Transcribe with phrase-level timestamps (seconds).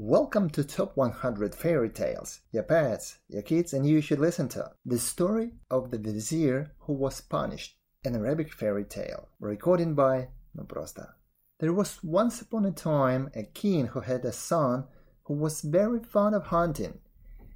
[0.00, 2.42] Welcome to Top 100 Fairy Tales.
[2.52, 6.92] Your pets, your kids, and you should listen to the story of the vizier who
[6.92, 11.14] was punished, an Arabic fairy tale, recorded by Noprosta.
[11.58, 14.84] There was once upon a time a king who had a son
[15.24, 17.00] who was very fond of hunting.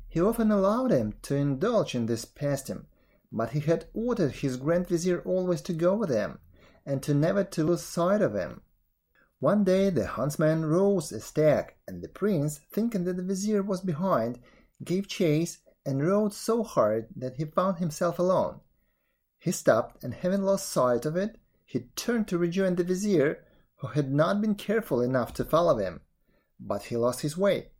[0.09, 2.89] He often allowed him to indulge in this pastime,
[3.31, 6.41] but he had ordered his grand vizier always to go with him,
[6.85, 8.63] and to never to lose sight of him.
[9.43, 13.81] One day the huntsman rose a stag, and the prince, thinking that the vizier was
[13.81, 14.39] behind,
[14.85, 18.61] gave chase and rode so hard that he found himself alone.
[19.41, 23.45] He stopped, and having lost sight of it, he turned to rejoin the vizier,
[23.79, 26.03] who had not been careful enough to follow him.
[26.61, 27.73] But he lost his way.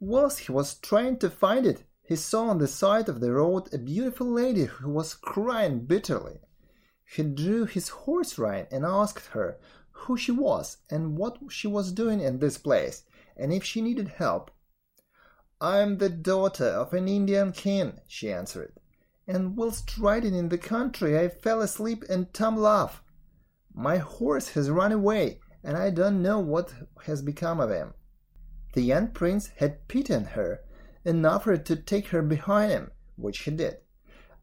[0.00, 3.68] Whilst he was trying to find it, he saw on the side of the road
[3.74, 6.40] a beautiful lady who was crying bitterly.
[7.04, 9.58] He drew his horse rein and asked her
[10.00, 13.04] who she was and what she was doing in this place,
[13.36, 14.50] and if she needed help.
[15.60, 18.72] I'm the daughter of an Indian king, she answered,
[19.26, 23.02] and whilst riding in the country I fell asleep and tumbled off.
[23.74, 26.72] My horse has run away, and I don't know what
[27.04, 27.94] has become of him.
[28.72, 30.60] The young prince had pity on her
[31.04, 33.78] and offered to take her behind him, which he did.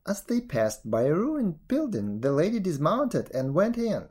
[0.05, 4.09] As they passed by a ruined building, the lady dismounted and went in.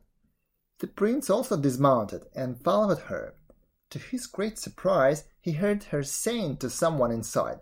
[0.78, 3.34] The prince also dismounted and followed her.
[3.90, 7.60] To his great surprise, he heard her saying to someone inside,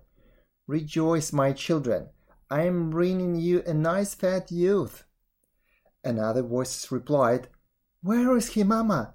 [0.67, 2.09] Rejoice, my children,
[2.51, 5.05] I am bringing you a nice fat youth.
[6.03, 7.48] Another voice replied,
[8.03, 9.15] Where is he, mamma?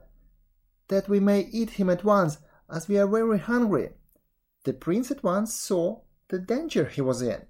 [0.88, 2.38] That we may eat him at once,
[2.70, 3.96] as we are very hungry.
[4.64, 7.48] The prince at once saw the danger he was in.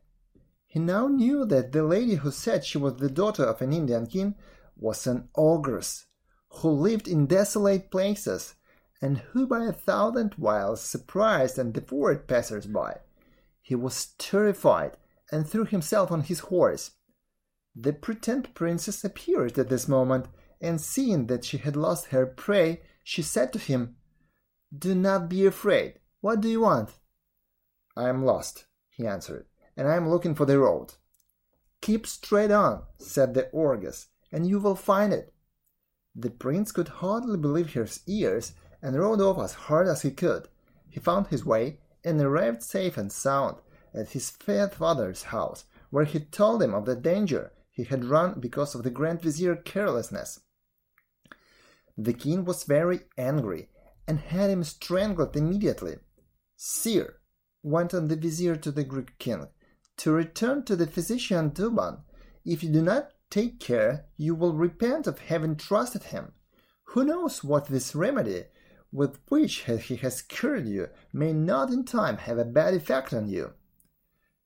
[0.66, 4.08] He now knew that the lady who said she was the daughter of an Indian
[4.08, 4.36] king
[4.76, 6.08] was an ogress
[6.50, 8.56] who lived in desolate places,
[9.02, 12.98] and who by a thousand wiles surprised and devoured passers-by.
[13.62, 14.98] He was terrified,
[15.32, 16.92] and threw himself on his horse.
[17.76, 20.26] The pretended princess appeared at this moment,
[20.60, 23.96] and seeing that she had lost her prey, she said to him,
[24.78, 26.00] Do not be afraid.
[26.22, 26.90] What do you want?
[27.96, 29.46] I am lost, he answered,
[29.78, 30.96] and I am looking for the road.
[31.82, 35.34] Keep straight on, said the ogress, and you will find it.
[36.16, 40.48] The prince could hardly believe his ears, and rode off as hard as he could.
[40.90, 43.58] He found his way, and arrived safe and sound
[43.94, 48.40] at his fair father's house, where he told him of the danger he had run
[48.40, 50.42] because of the Grand Vizier's carelessness.
[51.98, 53.70] The king was very angry,
[54.08, 55.98] and had him strangled immediately.
[56.56, 57.20] Sire,
[57.62, 59.48] went on the vizier to the Greek king,
[59.98, 62.04] to return to the physician Douban.
[62.46, 66.34] If you do not take care you will repent of having trusted him.
[66.86, 68.46] Who knows what this remedy,
[68.92, 73.28] with which he has cured you, may not in time have a bad effect on
[73.28, 73.54] you?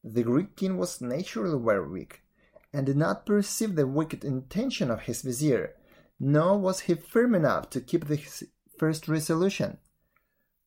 [0.03, 2.23] The Greek king was naturally very weak,
[2.73, 5.75] and did not perceive the wicked intention of his vizier,
[6.19, 8.43] nor was he firm enough to keep his
[8.77, 9.77] first resolution.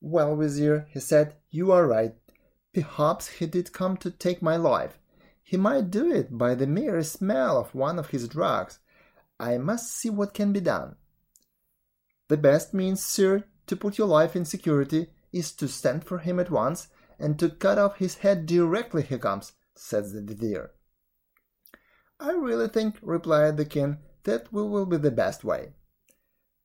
[0.00, 2.14] Well, vizier, he said, you are right.
[2.72, 4.98] Perhaps he did come to take my life,
[5.46, 8.80] he might do it by the mere smell of one of his drugs.
[9.38, 10.96] I must see what can be done.
[12.26, 16.40] The best means, sir, to put your life in security is to send for him
[16.40, 20.72] at once and to cut off his head directly he comes, said the vizier.
[22.18, 25.74] I really think, replied the king, that will be the best way.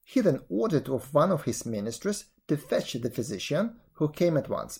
[0.03, 4.49] He then ordered of one of his ministers to fetch the physician, who came at
[4.49, 4.79] once.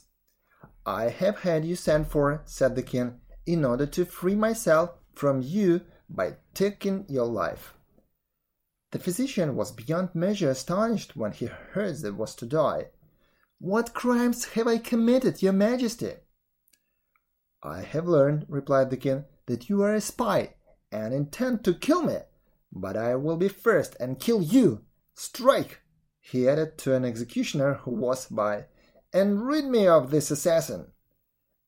[0.88, 5.42] I have had you sent for, said the king, in order to free myself from
[5.42, 7.74] you by taking your life.
[8.92, 12.88] The physician was beyond measure astonished when he heard that was to die.
[13.60, 16.14] What crimes have I committed, your majesty?
[17.64, 20.56] I have learned, replied the king, that you are a spy
[20.92, 22.18] and intend to kill me,
[22.72, 24.84] but I will be first and kill you.
[25.16, 25.82] Strike,
[26.20, 28.66] he added to an executioner who was by,
[29.14, 30.88] and rid me of this assassin.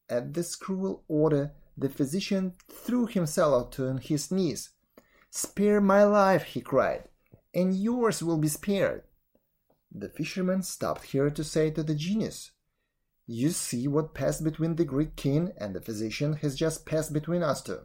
[0.10, 4.70] At this cruel order, the physician threw himself on his knees.
[5.30, 7.06] Spare my life, he cried,
[7.54, 9.04] and yours will be spared.
[9.92, 12.52] The fisherman stopped here to say to the genius,
[13.26, 17.44] You see what passed between the Greek king and the physician has just passed between
[17.44, 17.80] us two.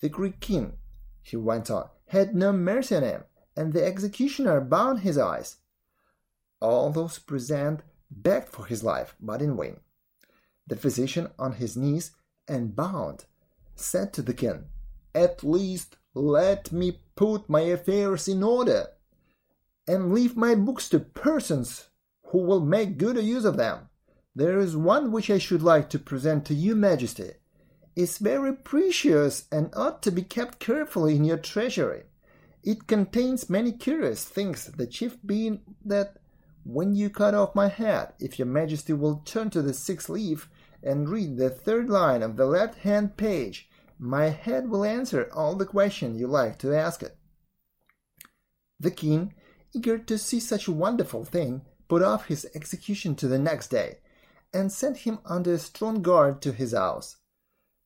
[0.00, 0.78] The Greek king,
[1.22, 3.24] he went on, had no mercy on him,
[3.56, 5.56] and the executioner bound his eyes.
[6.60, 7.80] All those present
[8.10, 9.80] begged for his life, but in vain.
[10.66, 12.12] The physician on his knees
[12.48, 13.24] and bound,
[13.74, 14.66] said to the king,
[15.14, 18.88] At least let me put my affairs in order,
[19.86, 21.88] and leave my books to persons
[22.26, 23.88] who will make good use of them.
[24.34, 27.32] There is one which I should like to present to you, Majesty.
[27.94, 32.02] It's very precious and ought to be kept carefully in your treasury.
[32.62, 36.18] It contains many curious things, the chief being that
[36.64, 40.50] when you cut off my head, if your majesty will turn to the sixth leaf
[40.86, 43.68] and read the third line of the left hand page,
[43.98, 47.16] my head will answer all the questions you like to ask it.
[48.78, 49.34] The king,
[49.74, 53.98] eager to see such a wonderful thing, put off his execution to the next day,
[54.52, 57.16] and sent him under a strong guard to his house.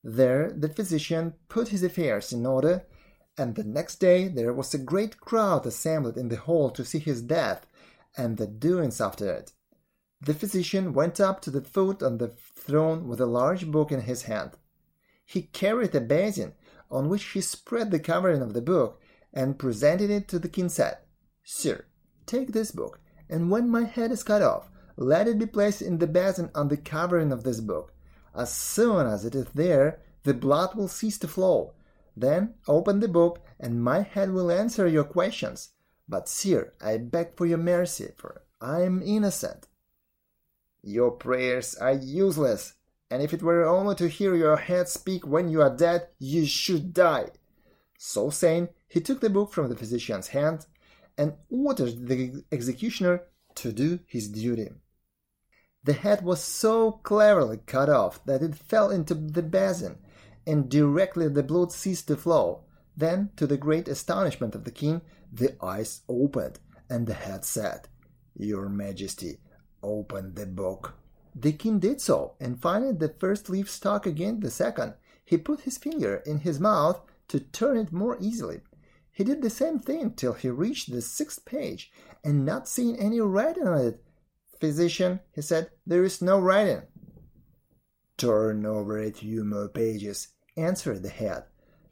[0.02, 2.86] There the physician put his affairs in order,
[3.36, 6.98] and the next day there was a great crowd assembled in the hall to see
[6.98, 7.66] his death
[8.16, 9.52] and the doings after it.
[10.22, 14.02] The physician went up to the foot of the throne with a large book in
[14.02, 14.52] his hand.
[15.24, 16.54] He carried a basin
[16.90, 19.00] on which he spread the covering of the book
[19.32, 20.98] and presented it to the king said,
[21.42, 21.86] Sir,
[22.26, 25.98] take this book, and when my head is cut off, let it be placed in
[25.98, 27.94] the basin on the covering of this book.
[28.34, 31.72] As soon as it is there, the blood will cease to flow.
[32.16, 35.70] Then open the book, and my head will answer your questions.
[36.08, 39.68] But, sir, I beg for your mercy, for I am innocent.
[40.82, 42.74] Your prayers are useless,
[43.10, 46.46] and if it were only to hear your head speak when you are dead, you
[46.46, 47.30] should die.
[47.98, 50.66] So saying, he took the book from the physician's hand
[51.18, 53.22] and ordered the executioner
[53.56, 54.70] to do his duty.
[55.84, 59.98] The head was so cleverly cut off that it fell into the basin,
[60.46, 62.64] and directly the blood ceased to flow.
[62.96, 65.02] Then, to the great astonishment of the king,
[65.32, 67.88] the eyes opened, and the head said,
[68.34, 69.38] Your Majesty,
[69.82, 70.94] open the book.
[71.34, 74.94] The king did so, and finding the first leaf stuck against the second,
[75.24, 78.60] he put his finger in his mouth to turn it more easily.
[79.12, 81.92] He did the same thing till he reached the sixth page,
[82.24, 84.04] and not seeing any writing on it,
[84.60, 86.82] Physician, he said, there is no writing.
[88.18, 91.44] Turn over a few more pages, answered the head.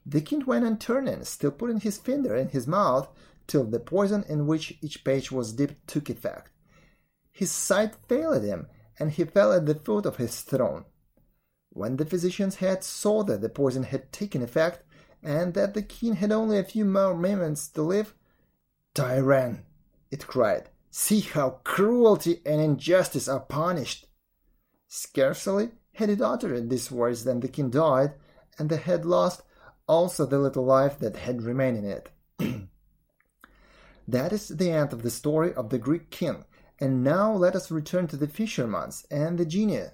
[0.04, 3.08] The king went on turning, still putting his finger in his mouth,
[3.46, 6.50] till the poison in which each page was dipped took effect.
[7.38, 8.66] His sight failed him,
[8.98, 10.86] and he fell at the foot of his throne.
[11.68, 14.82] When the physician's head saw that the poison had taken effect,
[15.22, 18.12] and that the king had only a few more moments to live,
[18.92, 19.60] Tyrant!
[20.10, 20.70] it cried.
[20.90, 24.08] See how cruelty and injustice are punished.
[24.88, 28.14] Scarcely had it uttered these words than the king died,
[28.58, 29.42] and the head lost
[29.86, 32.10] also the little life that had remained in it.
[34.08, 36.44] that is the end of the story of the Greek king.
[36.80, 39.86] And now let us return to the fisherman's and the genie.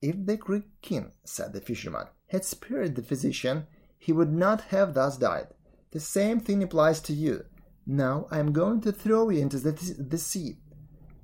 [0.00, 3.66] If the Greek king, said the fisherman, had spared the physician,
[3.98, 5.48] he would not have thus died.
[5.90, 7.44] The same thing applies to you.
[7.86, 10.58] Now I am going to throw you into the, the sea.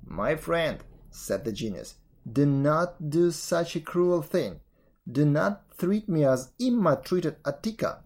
[0.03, 1.95] My friend, said the genius,
[2.31, 4.59] do not do such a cruel thing.
[5.09, 7.99] Do not treat me as Imma treated Ateca.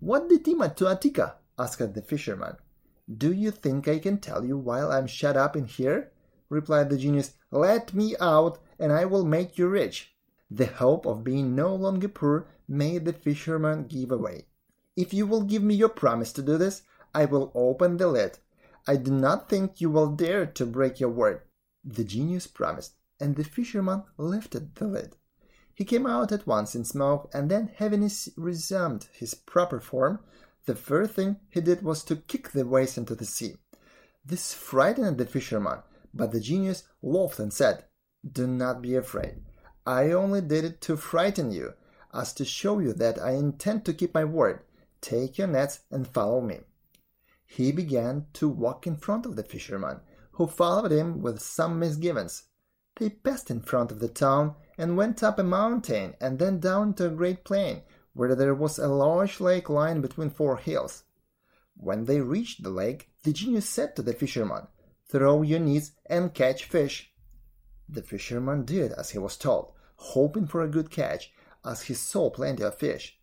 [0.00, 1.34] What did Imma to Ateca?
[1.58, 2.56] asked the fisherman.
[3.14, 6.10] Do you think I can tell you while I'm shut up in here?
[6.48, 7.34] replied the genius.
[7.50, 10.14] Let me out, and I will make you rich.
[10.50, 14.46] The hope of being no longer poor made the fisherman give way.
[14.96, 16.82] If you will give me your promise to do this,
[17.14, 18.38] I will open the lid.
[18.86, 21.42] I do not think you will dare to break your word.
[21.84, 25.16] The genius promised, and the fisherman lifted the lid.
[25.74, 30.20] He came out at once in smoke, and then, having resumed his proper form,
[30.66, 33.56] the first thing he did was to kick the vase into the sea.
[34.24, 35.78] This frightened the fisherman,
[36.12, 37.84] but the genius laughed and said,
[38.30, 39.42] Do not be afraid.
[39.86, 41.74] I only did it to frighten you,
[42.12, 44.60] as to show you that I intend to keep my word.
[45.00, 46.60] Take your nets and follow me.
[47.46, 50.00] He began to walk in front of the fisherman,
[50.32, 52.42] who followed him with some misgivings.
[52.96, 56.94] They passed in front of the town and went up a mountain and then down
[56.94, 57.82] to a great plain
[58.16, 61.04] where there was a large lake lying between four hills.
[61.76, 64.68] When they reached the lake, the genius said to the fisherman,
[65.06, 67.12] Throw your nets and catch fish.
[67.86, 71.30] The fisherman did as he was told, hoping for a good catch,
[71.62, 73.20] as he saw plenty of fish.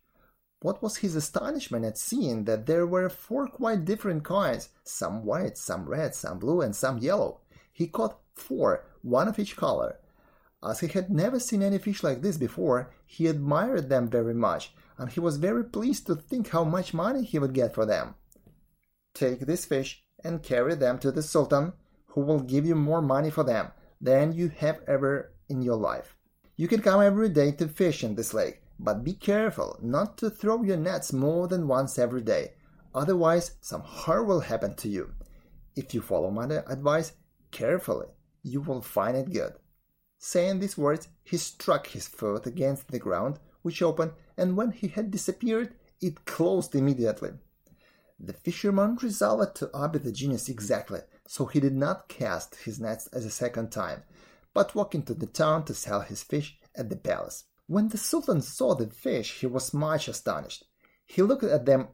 [0.60, 5.58] What was his astonishment at seeing that there were four quite different kinds, some white,
[5.58, 7.40] some red, some blue, and some yellow.
[7.72, 9.98] He caught four, one of each color.
[10.62, 14.72] As he had never seen any fish like this before, he admired them very much,
[14.98, 18.14] and he was very pleased to think how much money he would get for them.
[19.14, 21.72] Take this fish and carry them to the Sultan,
[22.06, 23.68] who will give you more money for them
[24.00, 26.16] than you have ever in your life.
[26.56, 30.30] You can come every day to fish in this lake, but be careful not to
[30.30, 32.52] throw your nets more than once every day,
[32.94, 35.12] otherwise some harm will happen to you.
[35.76, 37.12] If you follow my advice
[37.50, 38.06] carefully,
[38.42, 39.54] you will find it good.
[40.18, 44.88] Saying these words, he struck his foot against the ground, which opened, and when he
[44.88, 47.30] had disappeared, it closed immediately.
[48.18, 53.06] The fisherman resolved to obey the genius exactly, so he did not cast his nets
[53.08, 54.02] as a second time,
[54.52, 57.44] but walked into the town to sell his fish at the palace.
[57.66, 60.64] When the Sultan saw the fish, he was much astonished.
[61.06, 61.88] He looked at them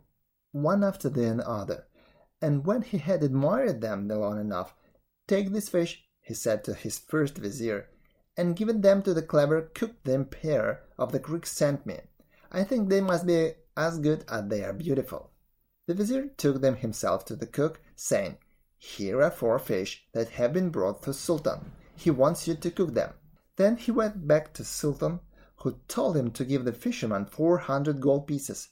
[0.53, 1.87] one after the other,
[2.43, 4.75] and when he had admired them long enough,
[5.31, 7.89] Take this fish, he said to his first vizier,
[8.37, 12.01] and give them to the clever cook the pair of the Greeks sent me.
[12.53, 15.31] I think they must be as good as they are beautiful.
[15.87, 18.39] The vizier took them himself to the cook, saying,
[18.77, 21.73] Here are four fish that have been brought to Sultan.
[21.97, 23.13] He wants you to cook them.
[23.57, 25.21] Then he went back to Sultan,
[25.57, 28.69] who told him to give the fisherman four hundred gold pieces.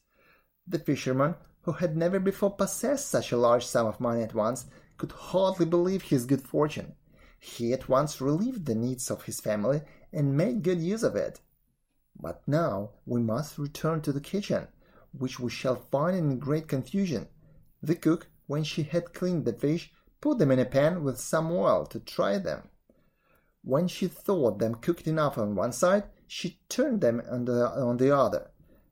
[0.67, 4.67] The fisherman, who had never before possessed such a large sum of money at once,
[4.97, 6.95] could hardly believe his good fortune.
[7.39, 9.83] He at once relieved the needs of his family
[10.13, 11.41] and made good use of it.
[12.21, 14.67] But now we must return to the kitchen,
[15.13, 17.29] which we shall find in great confusion.
[17.81, 21.53] The cook, when she had cleaned the fish, put them in a pan with some
[21.53, 22.69] oil to try them.
[23.63, 27.99] When she thought them cooked enough on one side, she turned them on the, on
[27.99, 28.51] the other.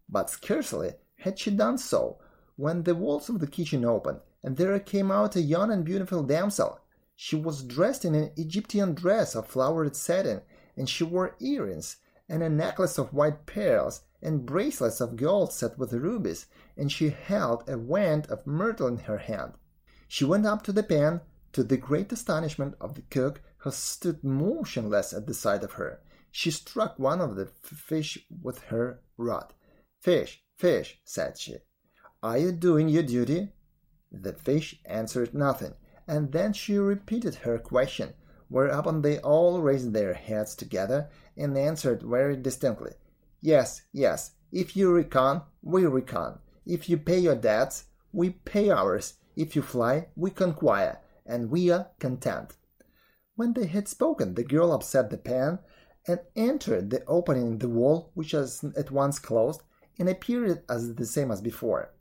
[0.08, 2.18] But scarcely had she done so
[2.54, 6.22] when the walls of the kitchen opened, and there came out a young and beautiful
[6.22, 6.80] damsel.
[7.16, 10.42] She was dressed in an Egyptian dress of flowered satin,
[10.76, 11.96] and she wore earrings
[12.28, 17.10] and a necklace of white pearls and bracelets of gold set with rubies, and she
[17.10, 19.52] held a wand of myrtle in her hand.
[20.08, 21.20] She went up to the pan,
[21.52, 26.00] to the great astonishment of the cook, who stood motionless at the sight of her.
[26.30, 29.54] She struck one of the fish with her rod.
[30.00, 31.56] Fish, fish, said she,
[32.22, 33.52] are you doing your duty?
[34.10, 35.74] The fish answered nothing,
[36.08, 38.14] and then she repeated her question,
[38.48, 42.92] whereupon they all raised their heads together and answered very distinctly,
[43.40, 46.38] Yes, yes, if you reckon, we reckon.
[46.64, 49.14] If you pay your debts, we pay ours.
[49.36, 52.56] If you fly, we conquer, and we are content.
[53.34, 55.58] When they had spoken, the girl upset the pan
[56.06, 59.62] and entered the opening in the wall, which was at once closed,
[59.98, 61.92] and appeared as the same as before.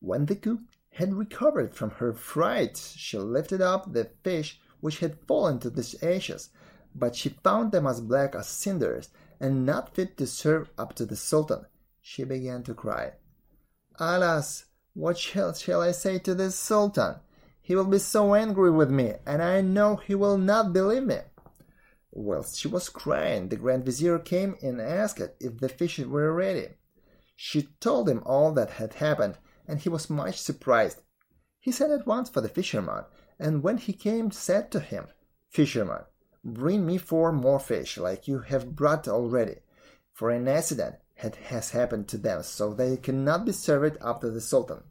[0.00, 5.18] When the cook had recovered from her fright, she lifted up the fish which had
[5.26, 6.50] fallen to the ashes,
[6.94, 9.10] but she found them as black as cinders
[9.40, 11.66] and not fit to serve up to the Sultan.
[12.00, 13.12] She began to cry.
[13.98, 17.16] Alas, what shall, shall I say to this Sultan?
[17.60, 21.18] He will be so angry with me, and I know he will not believe me.
[22.12, 26.68] Whilst she was crying, the Grand Vizier came and asked if the fish were ready.
[27.34, 31.00] She told him all that had happened, and he was much surprised.
[31.58, 33.04] He sent at once for the fisherman,
[33.38, 35.06] and when he came said to him,
[35.48, 36.04] Fisherman,
[36.44, 39.56] bring me four more fish like you have brought already,
[40.12, 44.40] for an accident has happened to them, so they cannot be served up to the
[44.40, 44.82] Sultan.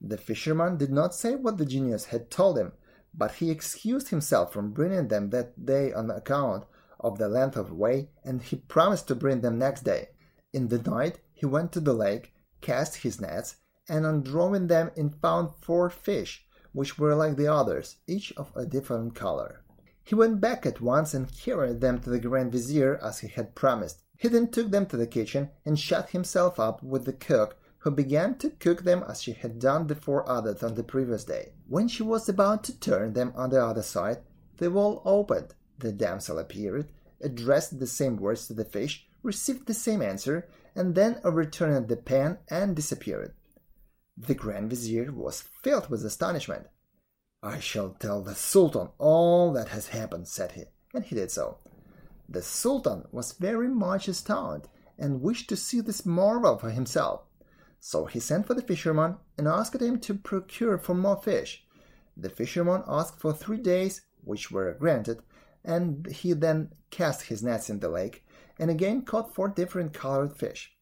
[0.00, 2.72] The fisherman did not say what the genius had told him,
[3.12, 6.64] but he excused himself from bringing them that day on account
[6.98, 10.08] of the length of way, and he promised to bring them next day.
[10.52, 13.56] In the night he went to the lake, cast his nets,
[13.88, 18.50] and on drawing them in found four fish, which were like the others, each of
[18.56, 19.63] a different color.
[20.04, 23.54] He went back at once and carried them to the Grand Vizier as he had
[23.54, 24.02] promised.
[24.18, 27.90] He then took them to the kitchen and shut himself up with the cook, who
[27.90, 31.52] began to cook them as she had done the four others on the previous day.
[31.68, 34.18] When she was about to turn them on the other side,
[34.58, 35.54] the wall opened.
[35.78, 40.94] The damsel appeared, addressed the same words to the fish, received the same answer, and
[40.94, 43.34] then overturned the pan and disappeared.
[44.16, 46.66] The Grand Vizier was filled with astonishment.
[47.44, 50.62] I shall tell the Sultan all that has happened, said he,
[50.94, 51.58] and he did so.
[52.26, 57.20] The Sultan was very much astounded and wished to see this marvel for himself.
[57.80, 61.66] So he sent for the fisherman and asked him to procure for more fish.
[62.16, 65.20] The fisherman asked for three days, which were granted,
[65.62, 68.24] and he then cast his nets in the lake
[68.58, 70.74] and again caught four different colored fish.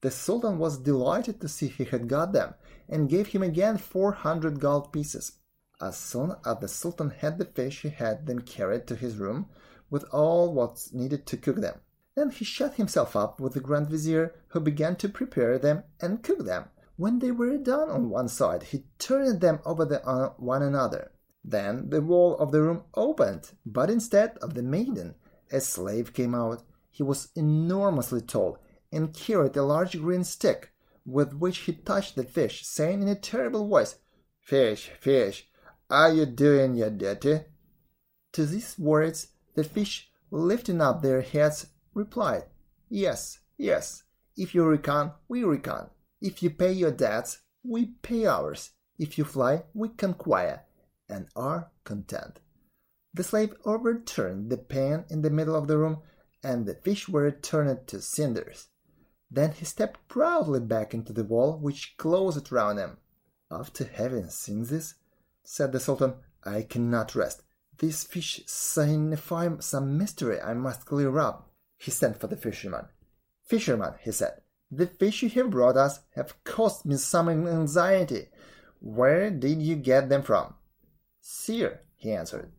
[0.00, 2.54] The Sultan was delighted to see he had got them,
[2.88, 5.32] and gave him again four hundred gold pieces.
[5.80, 9.48] As soon as the Sultan had the fish, he had them carried to his room
[9.90, 11.80] with all what needed to cook them.
[12.16, 16.22] Then he shut himself up with the Grand Vizier, who began to prepare them and
[16.22, 16.64] cook them.
[16.96, 21.12] When they were done on one side, he turned them over the, uh, one another.
[21.44, 25.14] Then the wall of the room opened, but instead of the maiden,
[25.52, 26.64] a slave came out.
[26.90, 28.58] He was enormously tall
[28.90, 30.72] and carried a large green stick,
[31.06, 33.94] with which he touched the fish, saying in a terrible voice,
[34.40, 35.47] Fish, fish,
[35.90, 37.40] are you doing your duty?
[38.32, 42.44] To these words, the fish lifting up their heads, replied,
[42.88, 44.02] Yes, yes,
[44.36, 45.90] if you reckon, we reckon.
[46.20, 48.70] If you pay your debts, we pay ours.
[48.98, 50.62] If you fly, we conquer,
[51.08, 52.40] and are content.
[53.14, 56.02] The slave overturned the pan in the middle of the room,
[56.42, 58.68] and the fish were turned to cinders.
[59.30, 62.98] Then he stepped proudly back into the wall which closed round him.
[63.50, 64.94] After having seen this,
[65.50, 66.12] said the Sultan,
[66.44, 67.42] I cannot rest.
[67.78, 71.50] These fish signify some mystery I must clear up.
[71.78, 72.88] He sent for the fisherman.
[73.46, 78.28] Fisherman, he said, the fish you have brought us have caused me some anxiety.
[78.80, 80.52] Where did you get them from?
[81.22, 82.52] Sir, he answered,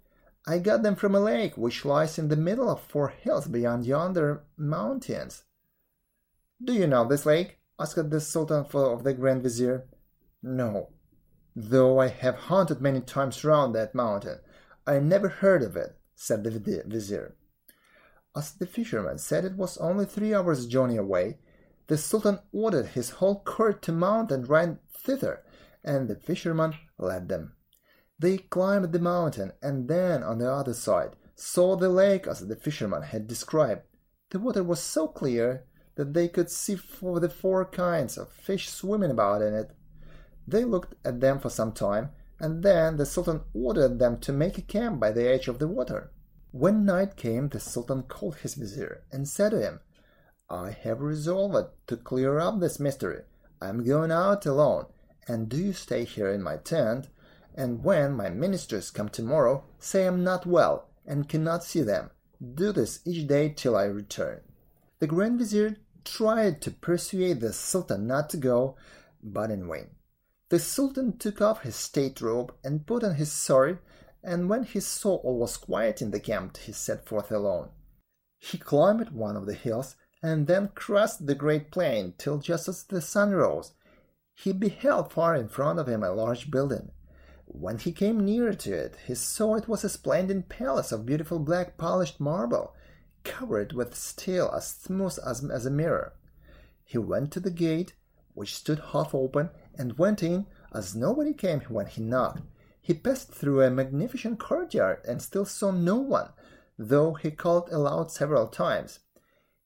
[0.47, 3.85] I got them from a lake which lies in the middle of four hills beyond
[3.85, 5.43] yonder mountains.
[6.59, 7.59] Do you know this lake?
[7.79, 9.85] asked the Sultan of the Grand Vizier.
[10.41, 10.89] No,
[11.61, 14.39] though I have hunted many times round that mountain.
[14.87, 17.35] I never heard of it, said the Vizier.
[18.35, 21.39] As the fisherman said it was only three hours' journey away,
[21.87, 25.43] the Sultan ordered his whole court to mount and ride thither,
[25.83, 27.53] and the fisherman led them.
[28.17, 32.55] They climbed the mountain, and then on the other side saw the lake as the
[32.55, 33.81] fisherman had described.
[34.29, 38.69] The water was so clear that they could see for the four kinds of fish
[38.69, 39.71] swimming about in it.
[40.49, 44.57] They looked at them for some time, and then the Sultan ordered them to make
[44.57, 46.11] a camp by the edge of the water.
[46.51, 49.79] When night came, the Sultan called his vizier and said to him,
[50.49, 53.23] I have resolved to clear up this mystery.
[53.61, 54.85] I am going out alone,
[55.27, 57.09] and do you stay here in my tent
[57.59, 62.09] and when my ministers come tomorrow, say I'm not well and cannot see them.
[62.41, 64.39] Do this each day till I return.
[64.99, 65.75] The Grand Vizier
[66.05, 68.77] tried to persuade the Sultan not to go,
[69.21, 69.89] but in vain.
[70.49, 73.77] The Sultan took off his state robe and put on his sari,
[74.23, 77.69] and when he saw all was quiet in the camp, he set forth alone.
[78.37, 82.83] He climbed one of the hills and then crossed the great plain till just as
[82.83, 83.73] the sun rose,
[84.33, 86.91] he beheld far in front of him a large building.
[87.45, 91.39] When he came nearer to it, he saw it was a splendid palace of beautiful
[91.39, 92.73] black polished marble,
[93.23, 96.13] covered with steel as smooth as, as a mirror.
[96.85, 97.93] He went to the gate,
[98.33, 102.41] which stood half open, and went in, as nobody came when he knocked.
[102.81, 106.29] He passed through a magnificent courtyard and still saw no one,
[106.77, 108.99] though he called aloud several times.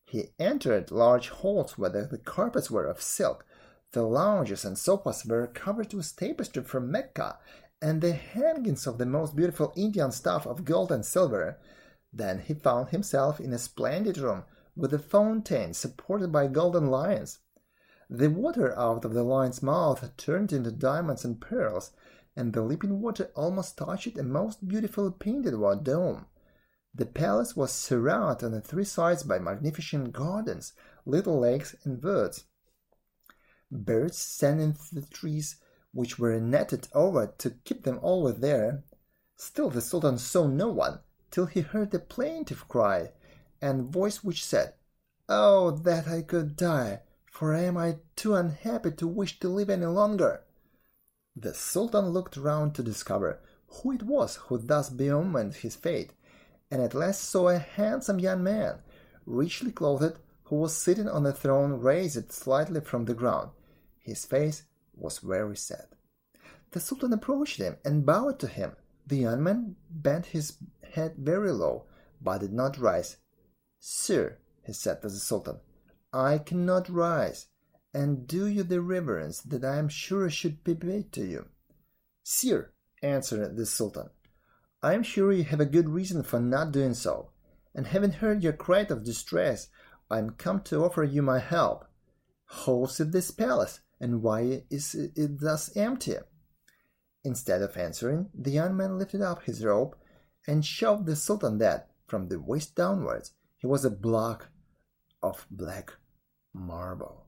[0.05, 3.45] He entered large halls where the carpets were of silk.
[3.93, 7.39] The lounges and sofas were covered with tapestry from Mecca,
[7.81, 11.59] and the hangings of the most beautiful Indian stuff of gold and silver.
[12.11, 14.43] Then he found himself in a splendid room
[14.75, 17.39] with a fountain supported by golden lions.
[18.15, 21.93] The water out of the lion's mouth turned into diamonds and pearls,
[22.35, 26.27] and the leaping water almost touched a most beautiful painted white dome.
[26.93, 30.73] The palace was surrounded on three sides by magnificent gardens,
[31.07, 32.43] little lakes, and birds.
[33.71, 35.55] Birds sang in the trees,
[35.91, 38.83] which were netted over to keep them always there.
[39.37, 40.99] Still the Sultan saw no one,
[41.31, 43.13] till he heard a plaintive cry,
[43.59, 44.75] and voice which said,
[45.27, 47.01] Oh, that I could die,
[47.33, 50.43] for am I too unhappy to wish to live any longer?
[51.35, 56.13] The Sultan looked round to discover who it was who thus bemoaned his fate,
[56.69, 58.83] and at last saw a handsome young man,
[59.25, 63.49] richly clothed, who was sitting on a throne raised slightly from the ground.
[63.97, 64.65] His face
[64.95, 65.87] was very sad.
[66.69, 68.75] The Sultan approached him and bowed to him.
[69.07, 71.85] The young man bent his head very low,
[72.21, 73.17] but did not rise.
[73.79, 75.59] Sir, he said to the Sultan,
[76.13, 77.47] I cannot rise,
[77.93, 81.47] and do you the reverence that I am sure should be paid to you.
[82.23, 82.71] Sir,
[83.01, 84.09] answered the Sultan,
[84.81, 87.31] I am sure you have a good reason for not doing so,
[87.73, 89.69] and having heard your cry of distress,
[90.11, 91.85] I am come to offer you my help.
[92.45, 93.79] How is this palace?
[94.03, 96.15] and why is it thus empty?
[97.23, 99.95] Instead of answering, the young man lifted up his robe
[100.45, 104.49] and showed the Sultan that, from the waist downwards, he was a block
[105.21, 105.93] of black
[106.53, 107.25] marble.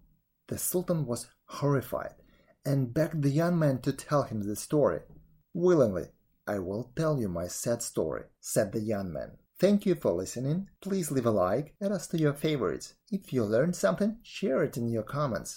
[0.47, 2.15] The Sultan was horrified
[2.65, 5.01] and begged the young man to tell him the story.
[5.53, 6.05] Willingly,
[6.47, 9.37] I will tell you my sad story, said the young man.
[9.57, 10.67] Thank you for listening.
[10.81, 12.95] Please leave a like, add us to your favorites.
[13.09, 15.53] If you learned something, share it in your comments.